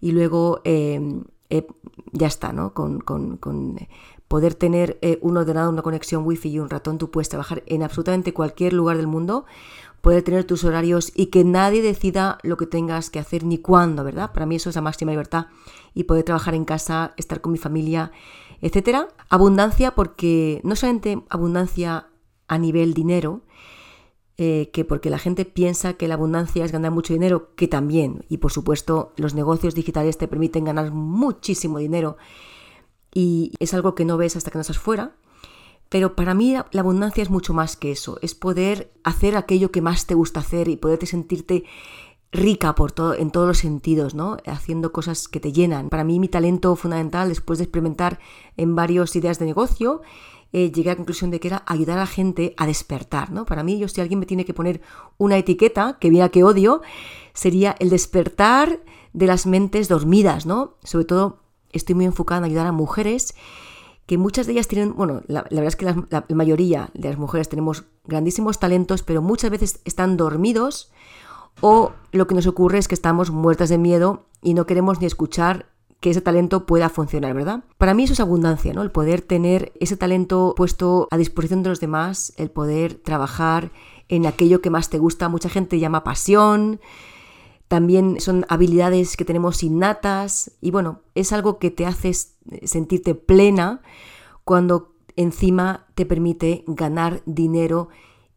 Y 0.00 0.12
luego 0.12 0.60
em, 0.62 1.24
eh, 1.50 1.66
ya 2.12 2.28
está, 2.28 2.52
¿no? 2.52 2.72
Con, 2.74 3.02
poder 4.28 4.54
tener 4.54 4.98
eh, 5.00 5.18
un 5.22 5.36
ordenador, 5.36 5.72
una 5.72 5.82
conexión 5.82 6.24
wifi 6.24 6.50
y 6.50 6.58
un 6.60 6.70
ratón, 6.70 6.98
tú 6.98 7.10
puedes 7.10 7.30
trabajar 7.30 7.62
en 7.66 7.82
absolutamente 7.82 8.34
cualquier 8.34 8.74
lugar 8.74 8.98
del 8.98 9.06
mundo, 9.06 9.46
poder 10.00 10.22
tener 10.22 10.44
tus 10.44 10.64
horarios 10.64 11.12
y 11.14 11.26
que 11.26 11.44
nadie 11.44 11.82
decida 11.82 12.38
lo 12.42 12.56
que 12.56 12.66
tengas 12.66 13.10
que 13.10 13.18
hacer 13.18 13.44
ni 13.44 13.58
cuándo, 13.58 14.04
¿verdad? 14.04 14.32
Para 14.32 14.46
mí 14.46 14.56
eso 14.56 14.70
es 14.70 14.76
la 14.76 14.82
máxima 14.82 15.10
libertad 15.10 15.46
y 15.94 16.04
poder 16.04 16.24
trabajar 16.24 16.54
en 16.54 16.64
casa, 16.64 17.14
estar 17.16 17.40
con 17.40 17.52
mi 17.52 17.58
familia, 17.58 18.12
etcétera. 18.60 19.08
Abundancia 19.28 19.94
porque 19.94 20.60
no 20.64 20.76
solamente 20.76 21.22
abundancia 21.28 22.08
a 22.46 22.58
nivel 22.58 22.94
dinero, 22.94 23.42
eh, 24.40 24.70
que 24.72 24.84
porque 24.84 25.10
la 25.10 25.18
gente 25.18 25.44
piensa 25.44 25.94
que 25.94 26.06
la 26.06 26.14
abundancia 26.14 26.64
es 26.64 26.70
ganar 26.70 26.92
mucho 26.92 27.12
dinero, 27.12 27.54
que 27.56 27.66
también, 27.66 28.24
y 28.28 28.38
por 28.38 28.52
supuesto 28.52 29.12
los 29.16 29.34
negocios 29.34 29.74
digitales 29.74 30.16
te 30.16 30.28
permiten 30.28 30.64
ganar 30.64 30.92
muchísimo 30.92 31.78
dinero 31.78 32.16
y 33.12 33.52
es 33.58 33.74
algo 33.74 33.96
que 33.96 34.04
no 34.04 34.16
ves 34.16 34.36
hasta 34.36 34.50
que 34.50 34.58
no 34.58 34.62
estás 34.62 34.78
fuera. 34.78 35.16
Pero 35.88 36.14
para 36.14 36.34
mí 36.34 36.54
la 36.70 36.80
abundancia 36.80 37.22
es 37.22 37.30
mucho 37.30 37.54
más 37.54 37.76
que 37.76 37.90
eso, 37.90 38.18
es 38.22 38.34
poder 38.34 38.92
hacer 39.04 39.36
aquello 39.36 39.70
que 39.70 39.80
más 39.80 40.06
te 40.06 40.14
gusta 40.14 40.40
hacer 40.40 40.68
y 40.68 40.76
poderte 40.76 41.06
sentirte 41.06 41.64
rica 42.30 42.74
por 42.74 42.92
todo, 42.92 43.14
en 43.14 43.30
todos 43.30 43.48
los 43.48 43.58
sentidos, 43.58 44.14
¿no? 44.14 44.36
Haciendo 44.46 44.92
cosas 44.92 45.28
que 45.28 45.40
te 45.40 45.52
llenan. 45.52 45.88
Para 45.88 46.04
mí 46.04 46.20
mi 46.20 46.28
talento 46.28 46.76
fundamental, 46.76 47.28
después 47.28 47.58
de 47.58 47.64
experimentar 47.64 48.18
en 48.56 48.74
varias 48.74 49.16
ideas 49.16 49.38
de 49.38 49.46
negocio, 49.46 50.02
eh, 50.52 50.70
llegué 50.70 50.90
a 50.90 50.92
la 50.92 50.96
conclusión 50.96 51.30
de 51.30 51.40
que 51.40 51.48
era 51.48 51.62
ayudar 51.66 51.98
a 51.98 52.02
la 52.02 52.06
gente 52.06 52.54
a 52.56 52.66
despertar, 52.66 53.30
¿no? 53.30 53.44
Para 53.44 53.62
mí, 53.62 53.78
yo 53.78 53.88
si 53.88 54.00
alguien 54.00 54.20
me 54.20 54.26
tiene 54.26 54.44
que 54.44 54.54
poner 54.54 54.80
una 55.16 55.36
etiqueta, 55.36 55.98
que 56.00 56.10
vea 56.10 56.28
que 56.28 56.44
odio, 56.44 56.82
sería 57.34 57.76
el 57.78 57.90
despertar 57.90 58.80
de 59.12 59.26
las 59.26 59.46
mentes 59.46 59.88
dormidas, 59.88 60.46
¿no? 60.46 60.76
Sobre 60.84 61.04
todo 61.04 61.40
estoy 61.72 61.94
muy 61.94 62.06
enfocada 62.06 62.38
en 62.38 62.44
ayudar 62.44 62.66
a 62.66 62.72
mujeres 62.72 63.34
que 64.08 64.16
muchas 64.16 64.46
de 64.46 64.54
ellas 64.54 64.68
tienen, 64.68 64.96
bueno, 64.96 65.20
la, 65.26 65.42
verdad 65.42 65.66
es 65.66 65.76
que 65.76 65.84
la, 65.84 66.02
la, 66.08 66.24
mayoría 66.30 66.88
de 66.94 67.10
las 67.10 67.18
mujeres 67.18 67.50
tenemos 67.50 67.84
grandísimos 68.06 68.58
talentos, 68.58 69.02
pero 69.02 69.20
muchas 69.20 69.50
veces 69.50 69.82
están 69.84 70.16
dormidos 70.16 70.90
o 71.60 71.92
lo 72.12 72.26
que 72.26 72.34
nos 72.34 72.46
ocurre 72.46 72.78
es 72.78 72.88
que 72.88 72.94
estamos 72.94 73.30
muertas 73.30 73.68
de 73.68 73.76
miedo 73.76 74.24
y 74.40 74.54
no 74.54 74.64
queremos 74.64 74.98
ni 75.00 75.06
escuchar 75.06 75.66
que 76.00 76.08
ese 76.08 76.22
talento 76.22 76.64
pueda 76.64 76.88
funcionar, 76.88 77.34
¿verdad? 77.34 77.64
Para 77.76 77.92
mí 77.92 78.04
eso 78.04 78.14
es 78.14 78.20
abundancia, 78.20 78.72
¿no? 78.72 78.80
El 78.80 78.90
poder 78.90 79.20
tener 79.20 79.72
ese 79.78 79.98
talento 79.98 80.54
puesto 80.56 81.06
a 81.10 81.18
disposición 81.18 81.62
de 81.62 81.68
los 81.68 81.80
demás, 81.80 82.32
el 82.38 82.50
poder 82.50 82.94
trabajar 82.94 83.72
en 84.08 84.24
aquello 84.24 84.62
que 84.62 84.70
más 84.70 84.88
te 84.88 84.96
gusta. 84.96 85.28
Mucha 85.28 85.50
gente 85.50 85.78
llama 85.78 86.02
pasión, 86.02 86.80
también 87.68 88.20
son 88.20 88.46
habilidades 88.48 89.16
que 89.16 89.24
tenemos 89.24 89.62
innatas 89.62 90.52
y 90.60 90.70
bueno, 90.70 91.02
es 91.14 91.32
algo 91.32 91.58
que 91.58 91.70
te 91.70 91.86
hace 91.86 92.12
sentirte 92.64 93.14
plena 93.14 93.82
cuando 94.44 94.94
encima 95.16 95.86
te 95.94 96.06
permite 96.06 96.64
ganar 96.66 97.22
dinero. 97.26 97.88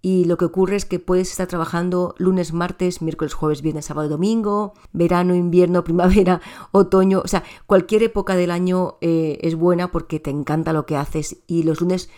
Y 0.03 0.25
lo 0.25 0.35
que 0.35 0.45
ocurre 0.45 0.75
es 0.75 0.85
que 0.85 0.97
puedes 0.97 1.29
estar 1.29 1.47
trabajando 1.47 2.15
lunes, 2.17 2.53
martes, 2.53 3.03
miércoles, 3.03 3.35
jueves, 3.35 3.61
viernes, 3.61 3.85
sábado, 3.85 4.09
domingo, 4.09 4.73
verano, 4.91 5.35
invierno, 5.35 5.83
primavera, 5.85 6.41
otoño, 6.71 7.21
o 7.23 7.27
sea, 7.27 7.43
cualquier 7.67 8.03
época 8.03 8.35
del 8.35 8.51
año 8.51 8.97
eh, 9.00 9.38
es 9.41 9.55
buena 9.55 9.91
porque 9.91 10.19
te 10.19 10.31
encanta 10.31 10.73
lo 10.73 10.88
que 10.88 10.97
haces 10.97 11.38
y 11.45 11.63
los 11.63 11.81
lunes 11.81 12.09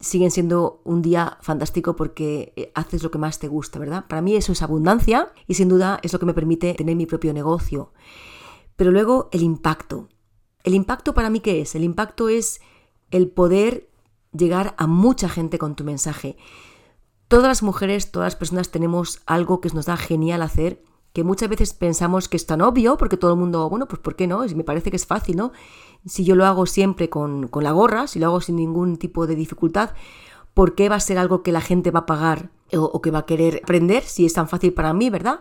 siguen 0.00 0.30
siendo 0.30 0.80
un 0.84 1.02
día 1.02 1.38
fantástico 1.40 1.96
porque 1.96 2.52
eh, 2.56 2.70
haces 2.74 3.02
lo 3.02 3.10
que 3.10 3.18
más 3.18 3.38
te 3.38 3.48
gusta, 3.48 3.78
¿verdad? 3.78 4.06
Para 4.08 4.22
mí 4.22 4.36
eso 4.36 4.52
es 4.52 4.62
abundancia 4.62 5.32
y 5.46 5.54
sin 5.54 5.68
duda 5.68 5.98
es 6.02 6.12
lo 6.12 6.18
que 6.18 6.26
me 6.26 6.34
permite 6.34 6.74
tener 6.74 6.96
mi 6.96 7.06
propio 7.06 7.32
negocio. 7.32 7.92
Pero 8.76 8.90
luego 8.90 9.28
el 9.32 9.42
impacto. 9.42 10.08
¿El 10.64 10.74
impacto 10.74 11.14
para 11.14 11.30
mí 11.30 11.40
qué 11.40 11.60
es? 11.62 11.74
El 11.74 11.84
impacto 11.84 12.28
es 12.28 12.60
el 13.10 13.28
poder 13.28 13.88
llegar 14.32 14.74
a 14.78 14.86
mucha 14.86 15.28
gente 15.28 15.58
con 15.58 15.76
tu 15.76 15.84
mensaje. 15.84 16.36
Todas 17.28 17.48
las 17.48 17.62
mujeres, 17.62 18.10
todas 18.10 18.26
las 18.26 18.36
personas 18.36 18.70
tenemos 18.70 19.22
algo 19.26 19.60
que 19.60 19.70
nos 19.70 19.86
da 19.86 19.96
genial 19.96 20.42
hacer, 20.42 20.82
que 21.16 21.24
muchas 21.24 21.48
veces 21.48 21.72
pensamos 21.72 22.28
que 22.28 22.36
es 22.36 22.44
tan 22.44 22.60
obvio, 22.60 22.98
porque 22.98 23.16
todo 23.16 23.30
el 23.30 23.38
mundo, 23.38 23.70
bueno, 23.70 23.88
pues 23.88 24.02
¿por 24.02 24.16
qué 24.16 24.26
no? 24.26 24.44
Me 24.54 24.64
parece 24.64 24.90
que 24.90 24.96
es 24.96 25.06
fácil, 25.06 25.38
¿no? 25.38 25.50
Si 26.04 26.26
yo 26.26 26.34
lo 26.34 26.44
hago 26.44 26.66
siempre 26.66 27.08
con, 27.08 27.48
la 27.54 27.72
gorra, 27.72 28.06
si 28.06 28.18
lo 28.18 28.26
hago 28.26 28.42
sin 28.42 28.56
ningún 28.56 28.98
tipo 28.98 29.26
de 29.26 29.34
dificultad, 29.34 29.92
¿por 30.52 30.74
qué 30.74 30.90
va 30.90 30.96
a 30.96 31.00
ser 31.00 31.16
algo 31.16 31.42
que 31.42 31.52
la 31.52 31.62
gente 31.62 31.90
va 31.90 32.00
a 32.00 32.04
pagar 32.04 32.50
o, 32.70 32.82
o 32.82 33.00
que 33.00 33.10
va 33.10 33.20
a 33.20 33.24
querer 33.24 33.62
aprender 33.64 34.02
si 34.02 34.26
es 34.26 34.34
tan 34.34 34.46
fácil 34.46 34.74
para 34.74 34.92
mí, 34.92 35.08
¿verdad? 35.08 35.40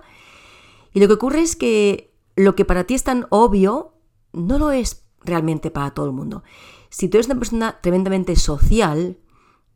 Y 0.94 1.01
lo 1.01 1.08
que 1.08 1.15
ocurre 1.15 1.41
es 1.41 1.58
que 1.58 2.15
lo 2.38 2.55
que 2.55 2.63
para 2.63 2.86
ti 2.86 2.94
es 2.94 3.03
tan 3.03 3.27
obvio, 3.29 3.96
no 4.32 4.58
lo 4.58 4.72
es 4.72 5.03
realmente 5.25 5.72
para 5.72 5.91
todo 5.91 6.05
el 6.05 6.13
mundo. 6.13 6.41
Si 6.89 7.10
tú 7.10 7.17
eres 7.17 7.27
una 7.27 7.38
persona 7.38 7.82
tremendamente 7.82 8.38
social, 8.38 9.17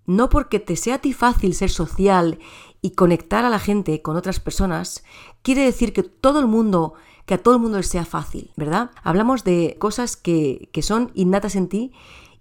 no 0.06 0.30
porque 0.30 0.62
te 0.62 0.78
sea 0.78 0.96
a 0.96 1.00
ti 1.00 1.12
fácil 1.12 1.54
ser 1.54 1.70
social 1.70 2.40
y 2.82 2.92
conectar 2.92 3.46
a 3.46 3.50
la 3.50 3.60
gente 3.60 4.02
con 4.02 4.16
otras 4.16 4.40
personas, 4.40 5.04
quiere 5.42 5.64
decir 5.64 5.94
que 5.94 6.04
todo 6.04 6.40
el 6.40 6.48
mundo, 6.48 6.94
que 7.26 7.34
a 7.34 7.44
todo 7.44 7.56
el 7.56 7.62
mundo 7.62 7.78
le 7.78 7.84
sea 7.84 8.06
fácil, 8.06 8.52
¿verdad? 8.56 8.92
Hablamos 9.04 9.44
de 9.44 9.76
cosas 9.80 10.16
que, 10.16 10.70
que 10.72 10.82
son 10.82 11.12
innatas 11.14 11.56
en 11.56 11.68
ti 11.68 11.92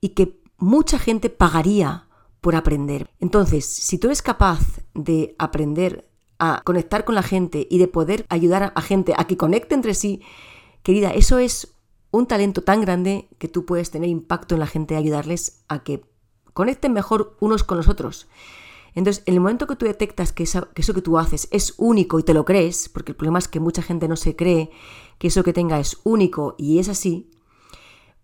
y 0.01 0.11
que 0.11 0.41
mucha 0.59 0.99
gente 0.99 1.31
pagaría 1.31 2.07
por 2.41 2.55
aprender. 2.55 3.11
Entonces, 3.21 3.67
si 3.67 3.99
tú 3.99 4.07
eres 4.09 4.23
capaz 4.23 4.61
de 4.95 5.35
aprender 5.39 6.09
a 6.39 6.63
conectar 6.65 7.05
con 7.05 7.15
la 7.15 7.23
gente 7.23 7.67
y 7.69 7.79
de 7.79 7.89
poder 7.89 8.25
ayudar 8.29 8.73
a 8.75 8.81
gente 8.81 9.15
a 9.17 9.25
que 9.25 9.37
conecte 9.37 9.75
entre 9.75 9.95
sí, 9.95 10.23
querida, 10.83 11.11
eso 11.11 11.39
es 11.39 11.75
un 12.11 12.27
talento 12.27 12.63
tan 12.63 12.81
grande 12.81 13.29
que 13.39 13.49
tú 13.49 13.65
puedes 13.65 13.91
tener 13.91 14.09
impacto 14.09 14.55
en 14.55 14.61
la 14.61 14.67
gente 14.67 14.95
y 14.95 14.97
ayudarles 14.97 15.65
a 15.69 15.83
que 15.83 16.05
conecten 16.55 16.93
mejor 16.93 17.37
unos 17.41 17.65
con 17.65 17.77
los 17.77 17.89
otros. 17.89 18.29
Entonces, 18.99 19.23
en 19.27 19.35
el 19.35 19.41
momento 19.41 19.69
que 19.69 19.77
tú 19.77 19.87
detectas 19.87 20.33
que, 20.33 20.43
eso 20.43 20.67
que 20.75 21.03
tú 21.03 21.19
haces 21.19 21.47
es 21.53 21.75
único 21.77 22.19
y 22.19 22.25
te 22.25 22.35
lo 22.35 22.45
crees, 22.45 22.89
porque 22.89 23.13
el 23.13 23.17
problema 23.17 23.39
es 23.39 23.47
que 23.47 23.61
mucha 23.61 23.81
gente 23.81 24.09
no 24.09 24.17
se 24.17 24.35
cree 24.35 24.71
que 25.19 25.29
eso 25.29 25.45
que 25.45 25.53
tenga 25.53 25.79
es 25.79 26.01
único 26.03 26.57
y 26.59 26.81
es 26.81 26.89
así, 26.89 27.31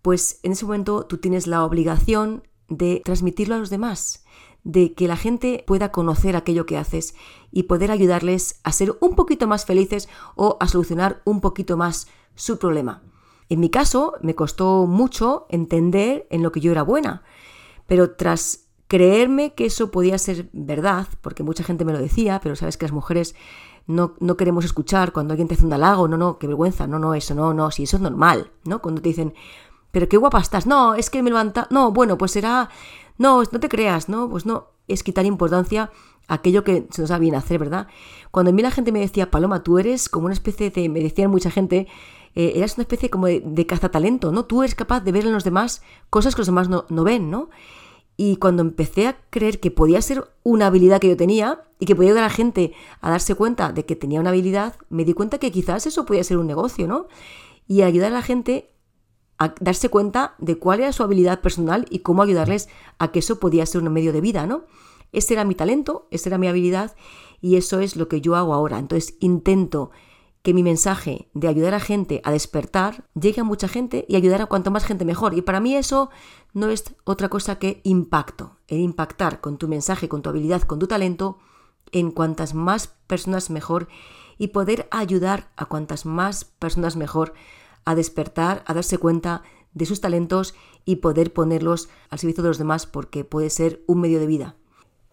pues 0.01 0.41
en 0.43 0.51
ese 0.51 0.65
momento 0.65 1.05
tú 1.05 1.17
tienes 1.17 1.47
la 1.47 1.63
obligación 1.63 2.43
de 2.67 3.01
transmitirlo 3.05 3.55
a 3.55 3.59
los 3.59 3.69
demás, 3.69 4.25
de 4.65 4.93
que 4.93 5.07
la 5.07 5.15
gente 5.15 5.63
pueda 5.65 5.93
conocer 5.93 6.35
aquello 6.35 6.65
que 6.65 6.77
haces 6.77 7.15
y 7.53 7.63
poder 7.63 7.89
ayudarles 7.89 8.59
a 8.63 8.73
ser 8.73 8.97
un 8.99 9.15
poquito 9.15 9.47
más 9.47 9.63
felices 9.65 10.09
o 10.35 10.57
a 10.59 10.67
solucionar 10.67 11.21
un 11.23 11.39
poquito 11.39 11.77
más 11.77 12.07
su 12.35 12.59
problema. 12.59 13.01
En 13.47 13.61
mi 13.61 13.69
caso, 13.69 14.15
me 14.21 14.35
costó 14.35 14.87
mucho 14.87 15.45
entender 15.47 16.27
en 16.31 16.43
lo 16.43 16.51
que 16.51 16.59
yo 16.59 16.73
era 16.73 16.83
buena. 16.83 17.23
Pero 17.87 18.15
tras 18.15 18.64
creerme 18.87 19.53
que 19.53 19.65
eso 19.65 19.91
podía 19.91 20.17
ser 20.17 20.49
verdad, 20.53 21.07
porque 21.21 21.43
mucha 21.43 21.63
gente 21.63 21.85
me 21.85 21.93
lo 21.93 21.99
decía, 21.99 22.39
pero 22.41 22.55
sabes 22.55 22.77
que 22.77 22.85
las 22.85 22.91
mujeres 22.91 23.35
no, 23.87 24.15
no, 24.19 24.37
queremos 24.37 24.65
escuchar 24.65 25.11
cuando 25.11 25.33
alguien 25.33 25.47
te 25.47 25.55
hace 25.55 25.65
un 25.65 25.73
halago, 25.73 26.07
no, 26.07 26.17
no, 26.17 26.37
qué 26.37 26.47
vergüenza, 26.47 26.87
no, 26.87 26.99
no, 26.99 27.13
eso, 27.13 27.35
no, 27.35 27.53
no, 27.53 27.71
si 27.71 27.83
eso 27.83 27.97
es 27.97 28.01
normal, 28.01 28.51
¿no? 28.63 28.81
Cuando 28.81 29.01
te 29.01 29.09
dicen, 29.09 29.33
pero 29.91 30.09
qué 30.09 30.17
guapa 30.17 30.39
estás, 30.39 30.67
no, 30.67 30.95
es 30.95 31.09
que 31.09 31.23
me 31.23 31.29
levanta, 31.29 31.67
no, 31.69 31.91
bueno, 31.91 32.17
pues 32.17 32.31
será, 32.31 32.69
no, 33.17 33.43
no 33.43 33.59
te 33.59 33.69
creas, 33.69 34.09
no, 34.09 34.29
pues 34.29 34.45
no, 34.45 34.67
es 34.87 35.03
quitar 35.03 35.25
importancia 35.25 35.91
a 36.27 36.35
aquello 36.35 36.63
que 36.63 36.87
se 36.91 37.01
nos 37.01 37.09
da 37.09 37.19
bien 37.19 37.35
hacer, 37.35 37.59
¿verdad? 37.59 37.87
Cuando 38.31 38.49
a 38.49 38.53
mí 38.53 38.61
la 38.61 38.71
gente 38.71 38.91
me 38.91 38.99
decía, 38.99 39.31
Paloma, 39.31 39.63
tú 39.63 39.77
eres 39.77 40.09
como 40.09 40.25
una 40.25 40.33
especie 40.33 40.69
de, 40.71 40.89
me 40.89 40.99
decían 40.99 41.29
mucha 41.29 41.51
gente, 41.51 41.87
eh, 42.33 42.53
eras 42.55 42.75
una 42.77 42.83
especie 42.83 43.09
como 43.09 43.27
de, 43.27 43.65
cazatalento, 43.65 44.31
¿no? 44.31 44.45
Tú 44.45 44.63
eres 44.63 44.75
capaz 44.75 45.01
de 45.01 45.11
ver 45.11 45.25
en 45.25 45.33
los 45.33 45.43
demás 45.43 45.81
cosas 46.09 46.35
que 46.35 46.41
los 46.41 46.47
demás 46.47 46.67
no, 46.69 46.85
no 46.89 47.03
ven, 47.03 47.29
¿no? 47.29 47.49
Y 48.17 48.37
cuando 48.37 48.61
empecé 48.61 49.07
a 49.07 49.17
creer 49.29 49.59
que 49.59 49.71
podía 49.71 50.01
ser 50.01 50.23
una 50.43 50.67
habilidad 50.67 51.01
que 51.01 51.09
yo 51.09 51.17
tenía 51.17 51.63
y 51.79 51.85
que 51.85 51.95
podía 51.95 52.11
ayudar 52.11 52.23
a 52.23 52.27
la 52.27 52.33
gente 52.33 52.73
a 53.01 53.09
darse 53.09 53.35
cuenta 53.35 53.73
de 53.73 53.85
que 53.85 53.95
tenía 53.95 54.19
una 54.19 54.29
habilidad, 54.29 54.75
me 54.89 55.03
di 55.03 55.13
cuenta 55.13 55.37
que 55.37 55.51
quizás 55.51 55.85
eso 55.85 56.05
podía 56.05 56.23
ser 56.23 56.37
un 56.37 56.47
negocio, 56.47 56.87
¿no? 56.87 57.07
Y 57.67 57.81
ayudar 57.81 58.11
a 58.11 58.15
la 58.15 58.21
gente 58.21 58.71
a 59.37 59.53
darse 59.59 59.89
cuenta 59.89 60.35
de 60.37 60.57
cuál 60.57 60.79
era 60.79 60.93
su 60.93 61.03
habilidad 61.03 61.41
personal 61.41 61.85
y 61.89 61.99
cómo 61.99 62.23
ayudarles 62.23 62.69
a 62.99 63.11
que 63.11 63.19
eso 63.19 63.39
podía 63.39 63.65
ser 63.65 63.81
un 63.81 63.91
medio 63.91 64.13
de 64.13 64.21
vida, 64.21 64.47
¿no? 64.47 64.63
Ese 65.11 65.33
era 65.33 65.43
mi 65.43 65.55
talento, 65.55 66.07
esa 66.11 66.29
era 66.29 66.37
mi 66.37 66.47
habilidad 66.47 66.95
y 67.41 67.57
eso 67.57 67.79
es 67.79 67.95
lo 67.95 68.07
que 68.07 68.21
yo 68.21 68.35
hago 68.35 68.53
ahora. 68.53 68.79
Entonces 68.79 69.15
intento 69.19 69.91
que 70.41 70.53
mi 70.53 70.61
mensaje 70.61 71.27
de 71.33 71.47
ayudar 71.47 71.73
a 71.73 71.79
gente 71.79 72.21
a 72.23 72.31
despertar 72.31 73.05
llegue 73.19 73.41
a 73.41 73.43
mucha 73.43 73.67
gente 73.67 74.05
y 74.07 74.15
ayudar 74.15 74.41
a 74.41 74.45
cuanto 74.45 74.71
más 74.71 74.85
gente 74.85 75.03
mejor. 75.03 75.33
Y 75.33 75.41
para 75.41 75.59
mí 75.59 75.75
eso 75.75 76.11
no 76.55 76.69
es 76.69 76.95
otra 77.03 77.27
cosa 77.27 77.59
que 77.59 77.81
impacto, 77.83 78.55
el 78.69 78.79
impactar 78.79 79.41
con 79.41 79.57
tu 79.57 79.67
mensaje, 79.67 80.07
con 80.07 80.21
tu 80.21 80.29
habilidad, 80.29 80.61
con 80.61 80.79
tu 80.79 80.87
talento 80.87 81.37
en 81.91 82.11
cuantas 82.11 82.53
más 82.53 82.87
personas 82.87 83.49
mejor 83.49 83.89
y 84.37 84.47
poder 84.47 84.87
ayudar 84.89 85.51
a 85.57 85.65
cuantas 85.65 86.05
más 86.05 86.45
personas 86.45 86.95
mejor 86.95 87.33
a 87.83 87.93
despertar, 87.93 88.63
a 88.67 88.73
darse 88.73 88.97
cuenta 88.97 89.43
de 89.73 89.85
sus 89.85 89.99
talentos 89.99 90.55
y 90.85 90.97
poder 90.97 91.33
ponerlos 91.33 91.89
al 92.09 92.19
servicio 92.19 92.41
de 92.41 92.49
los 92.49 92.57
demás 92.57 92.85
porque 92.85 93.25
puede 93.25 93.49
ser 93.49 93.83
un 93.85 93.99
medio 93.99 94.19
de 94.19 94.27
vida. 94.27 94.55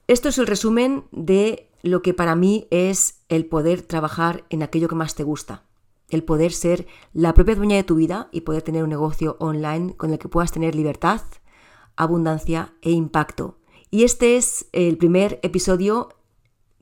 Esto 0.07 0.29
es 0.29 0.39
el 0.39 0.47
resumen 0.47 1.05
de 1.11 1.69
lo 1.83 2.03
que 2.03 2.15
para 2.15 2.37
mí 2.37 2.69
es 2.71 3.21
el 3.29 3.47
poder 3.47 3.83
trabajar 3.83 4.45
en 4.49 4.63
aquello 4.63 4.89
que 4.89 4.95
más 4.95 5.17
te 5.17 5.25
gusta. 5.25 5.65
El 6.13 6.25
poder 6.25 6.53
ser 6.53 6.87
la 7.15 7.33
propia 7.33 7.57
dueña 7.57 7.77
de 7.77 7.85
tu 7.85 7.97
vida 7.97 8.29
y 8.33 8.43
poder 8.43 8.61
tener 8.61 8.85
un 8.85 8.91
negocio 8.91 9.37
online 9.41 9.97
con 9.97 10.13
el 10.13 10.19
que 10.19 10.29
puedas 10.29 10.53
tener 10.53 10.75
libertad, 10.75 11.23
abundancia 11.97 12.75
e 12.83 12.91
impacto. 12.91 13.59
Y 13.91 14.05
este 14.05 14.37
es 14.37 14.67
el 14.73 14.99
primer 14.99 15.41
episodio 15.43 16.11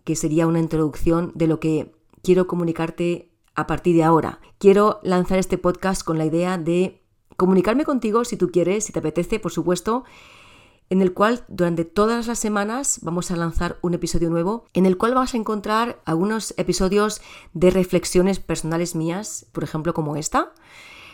que 0.04 0.16
sería 0.16 0.48
una 0.48 0.58
introducción 0.58 1.30
de 1.36 1.46
lo 1.46 1.60
que 1.60 1.92
quiero 2.24 2.48
comunicarte 2.48 3.30
a 3.54 3.68
partir 3.68 3.94
de 3.94 4.02
ahora. 4.02 4.40
Quiero 4.58 4.98
lanzar 5.04 5.38
este 5.38 5.58
podcast 5.58 6.02
con 6.02 6.18
la 6.18 6.24
idea 6.24 6.58
de 6.58 7.00
comunicarme 7.36 7.84
contigo 7.84 8.24
si 8.24 8.36
tú 8.36 8.50
quieres, 8.50 8.84
si 8.84 8.92
te 8.92 8.98
apetece, 8.98 9.38
por 9.38 9.52
supuesto, 9.52 10.02
en 10.90 11.02
el 11.02 11.14
cual 11.14 11.44
durante 11.48 11.84
todas 11.84 12.26
las 12.26 12.38
semanas 12.40 12.98
vamos 13.02 13.30
a 13.30 13.36
lanzar 13.36 13.78
un 13.80 13.94
episodio 13.94 14.28
nuevo, 14.28 14.66
en 14.74 14.86
el 14.86 14.98
cual 14.98 15.14
vas 15.14 15.34
a 15.34 15.36
encontrar 15.36 16.02
algunos 16.04 16.52
episodios 16.56 17.22
de 17.54 17.70
reflexiones 17.70 18.40
personales 18.40 18.96
mías, 18.96 19.46
por 19.52 19.62
ejemplo 19.62 19.94
como 19.94 20.16
esta, 20.16 20.52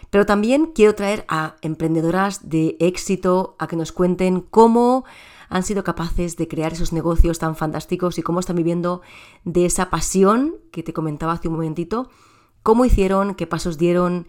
pero 0.08 0.24
también 0.24 0.72
quiero 0.74 0.94
traer 0.94 1.26
a 1.28 1.56
emprendedoras 1.60 2.48
de 2.48 2.76
éxito 2.80 3.54
a 3.58 3.66
que 3.66 3.76
nos 3.76 3.92
cuenten 3.92 4.40
cómo 4.40 5.04
han 5.48 5.62
sido 5.62 5.84
capaces 5.84 6.36
de 6.36 6.48
crear 6.48 6.72
esos 6.72 6.92
negocios 6.92 7.38
tan 7.38 7.54
fantásticos 7.54 8.18
y 8.18 8.22
cómo 8.22 8.40
están 8.40 8.56
viviendo 8.56 9.02
de 9.44 9.66
esa 9.66 9.90
pasión 9.90 10.56
que 10.72 10.82
te 10.82 10.94
comentaba 10.94 11.32
hace 11.32 11.48
un 11.48 11.54
momentito, 11.54 12.08
cómo 12.62 12.84
hicieron, 12.84 13.34
qué 13.34 13.46
pasos 13.46 13.76
dieron, 13.76 14.26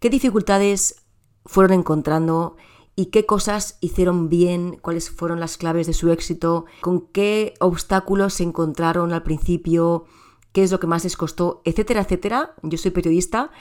qué 0.00 0.10
dificultades 0.10 1.06
fueron 1.46 1.72
encontrando 1.72 2.56
y 2.98 3.06
qué 3.06 3.26
cosas 3.26 3.78
hicieron 3.80 4.28
bien, 4.28 4.76
cuáles 4.82 5.08
fueron 5.08 5.38
las 5.38 5.56
claves 5.56 5.86
de 5.86 5.92
su 5.92 6.10
éxito, 6.10 6.64
con 6.80 7.02
qué 7.12 7.54
obstáculos 7.60 8.34
se 8.34 8.42
encontraron 8.42 9.12
al 9.12 9.22
principio, 9.22 10.06
qué 10.50 10.64
es 10.64 10.72
lo 10.72 10.80
que 10.80 10.88
más 10.88 11.04
les 11.04 11.16
costó, 11.16 11.62
etcétera, 11.64 12.00
etcétera. 12.00 12.56
Yo 12.64 12.76
soy 12.76 12.90
periodista 12.90 13.52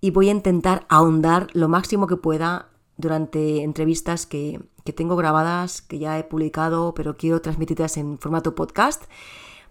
y 0.00 0.10
voy 0.10 0.28
a 0.28 0.32
intentar 0.32 0.86
ahondar 0.88 1.46
lo 1.52 1.68
máximo 1.68 2.08
que 2.08 2.16
pueda 2.16 2.70
durante 2.96 3.62
entrevistas 3.62 4.26
que, 4.26 4.60
que 4.84 4.92
tengo 4.92 5.14
grabadas, 5.14 5.82
que 5.82 6.00
ya 6.00 6.18
he 6.18 6.24
publicado, 6.24 6.92
pero 6.92 7.16
quiero 7.16 7.40
transmitirlas 7.40 7.96
en 7.96 8.18
formato 8.18 8.56
podcast, 8.56 9.04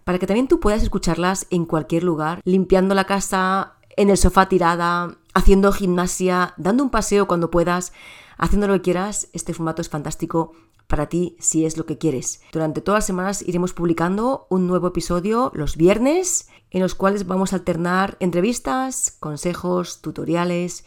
para 0.04 0.18
que 0.18 0.26
también 0.26 0.48
tú 0.48 0.60
puedas 0.60 0.82
escucharlas 0.82 1.46
en 1.50 1.66
cualquier 1.66 2.04
lugar, 2.04 2.40
limpiando 2.44 2.94
la 2.94 3.04
casa, 3.04 3.74
en 3.98 4.08
el 4.08 4.16
sofá 4.16 4.48
tirada, 4.48 5.18
haciendo 5.34 5.72
gimnasia, 5.72 6.54
dando 6.56 6.82
un 6.84 6.90
paseo 6.90 7.28
cuando 7.28 7.50
puedas, 7.50 7.92
haciendo 8.40 8.66
lo 8.66 8.74
que 8.74 8.82
quieras. 8.82 9.28
Este 9.32 9.54
formato 9.54 9.82
es 9.82 9.88
fantástico 9.88 10.52
para 10.88 11.08
ti 11.08 11.36
si 11.38 11.64
es 11.64 11.76
lo 11.76 11.86
que 11.86 11.98
quieres. 11.98 12.42
Durante 12.52 12.80
todas 12.80 12.98
las 12.98 13.06
semanas 13.06 13.42
iremos 13.46 13.72
publicando 13.72 14.46
un 14.50 14.66
nuevo 14.66 14.88
episodio 14.88 15.52
los 15.54 15.76
viernes 15.76 16.48
en 16.70 16.82
los 16.82 16.96
cuales 16.96 17.26
vamos 17.26 17.52
a 17.52 17.56
alternar 17.56 18.16
entrevistas, 18.18 19.16
consejos, 19.20 20.00
tutoriales 20.00 20.84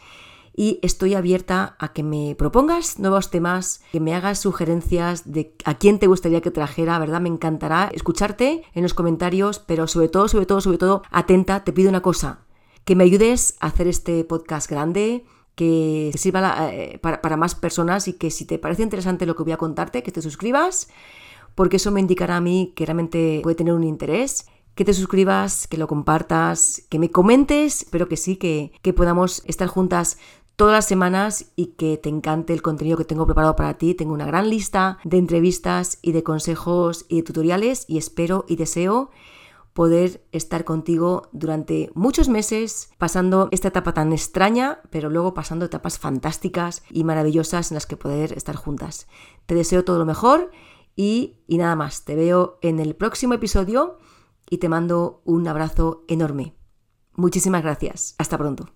y 0.56 0.80
estoy 0.82 1.16
abierta 1.16 1.76
a 1.80 1.94
que 1.94 2.04
me 2.04 2.36
propongas 2.38 3.00
nuevos 3.00 3.32
temas, 3.32 3.82
que 3.92 4.00
me 4.00 4.14
hagas 4.14 4.40
sugerencias 4.40 5.32
de 5.32 5.56
a 5.66 5.78
quién 5.78 6.00
te 6.00 6.08
gustaría 6.08 6.42
que 6.42 6.52
trajera, 6.52 7.00
¿verdad? 7.00 7.22
Me 7.22 7.30
encantará 7.30 7.90
escucharte 7.94 8.64
en 8.74 8.84
los 8.84 8.94
comentarios, 8.94 9.60
pero 9.60 9.88
sobre 9.88 10.10
todo, 10.10 10.28
sobre 10.28 10.46
todo, 10.46 10.62
sobre 10.62 10.78
todo, 10.78 11.02
atenta, 11.10 11.64
te 11.64 11.74
pido 11.74 11.90
una 11.90 12.02
cosa, 12.02 12.42
que 12.86 12.96
me 12.96 13.04
ayudes 13.04 13.56
a 13.62 13.68
hacer 13.68 13.88
este 13.88 14.24
podcast 14.26 14.70
grande, 14.70 15.26
que 15.56 16.12
sirva 16.16 16.70
eh, 16.72 17.00
para, 17.00 17.38
más 17.38 17.56
personas 17.56 18.08
y 18.08 18.14
que 18.14 18.32
si 18.32 18.46
te 18.46 18.60
parece 18.60 18.84
interesante 18.84 19.26
lo 19.26 19.36
que 19.36 19.44
voy 19.44 19.52
a 19.52 19.58
contarte, 19.58 20.04
que 20.04 20.12
te 20.12 20.22
suscribas, 20.22 20.90
porque 21.56 21.78
eso 21.78 21.92
me 21.92 22.00
indicará 22.00 22.38
a 22.38 22.42
mí 22.42 22.74
que 22.76 22.86
realmente 22.86 23.40
puede 23.44 23.56
tener 23.56 23.74
un 23.74 23.84
interés. 23.84 24.48
Que 24.76 24.86
te 24.86 24.94
suscribas, 24.96 25.68
que 25.68 25.78
lo 25.78 25.88
compartas, 25.88 26.82
que 26.90 26.98
me 26.98 27.12
comentes, 27.12 27.86
pero 27.92 28.10
que 28.10 28.18
sí, 28.18 28.38
que, 28.38 28.72
que 28.82 28.92
podamos 28.92 29.44
estar 29.46 29.68
juntas 29.68 30.18
todas 30.56 30.74
las 30.74 30.88
semanas 30.88 31.52
y 31.56 31.68
que 31.78 31.98
te 31.98 32.10
encante 32.10 32.54
el 32.54 32.64
contenido 32.64 32.98
que 32.98 33.06
tengo 33.06 33.28
preparado 33.28 33.56
para 33.56 33.76
ti. 33.76 33.94
Tengo 33.94 34.14
una 34.14 34.26
gran 34.26 34.50
lista 34.50 34.98
de 35.04 35.18
entrevistas 35.18 36.00
y 36.02 36.12
de 36.12 36.24
consejos 36.24 37.06
y 37.08 37.18
de 37.18 37.24
tutoriales 37.24 37.86
y 37.88 38.00
espero 38.00 38.46
y 38.48 38.56
deseo 38.56 39.12
poder 39.74 40.26
estar 40.32 40.64
contigo 40.64 41.30
durante 41.32 41.92
muchos 41.96 42.30
meses, 42.30 42.90
pasando 42.98 43.50
esta 43.52 43.70
etapa 43.70 43.94
tan 43.94 44.14
extraña, 44.14 44.82
pero 44.90 45.10
luego 45.10 45.34
pasando 45.34 45.66
etapas 45.66 46.00
fantásticas 46.00 46.84
y 46.92 47.04
maravillosas 47.04 47.72
en 47.72 47.76
las 47.76 47.86
que 47.86 47.98
poder 47.98 48.34
estar 48.34 48.56
juntas. 48.56 49.08
Te 49.46 49.56
deseo 49.56 49.84
todo 49.84 49.98
lo 49.98 50.06
mejor 50.06 50.52
y, 50.96 51.38
y 51.48 51.58
nada 51.58 51.76
más, 51.76 52.06
te 52.06 52.16
veo 52.16 52.60
en 52.62 52.80
el 52.80 52.96
próximo 52.96 53.34
episodio 53.34 53.98
y 54.50 54.60
te 54.60 54.70
mando 54.70 55.22
un 55.26 55.48
abrazo 55.48 56.04
enorme. 56.08 56.56
Muchísimas 57.16 57.64
gracias. 57.64 58.16
Hasta 58.18 58.38
pronto. 58.38 58.68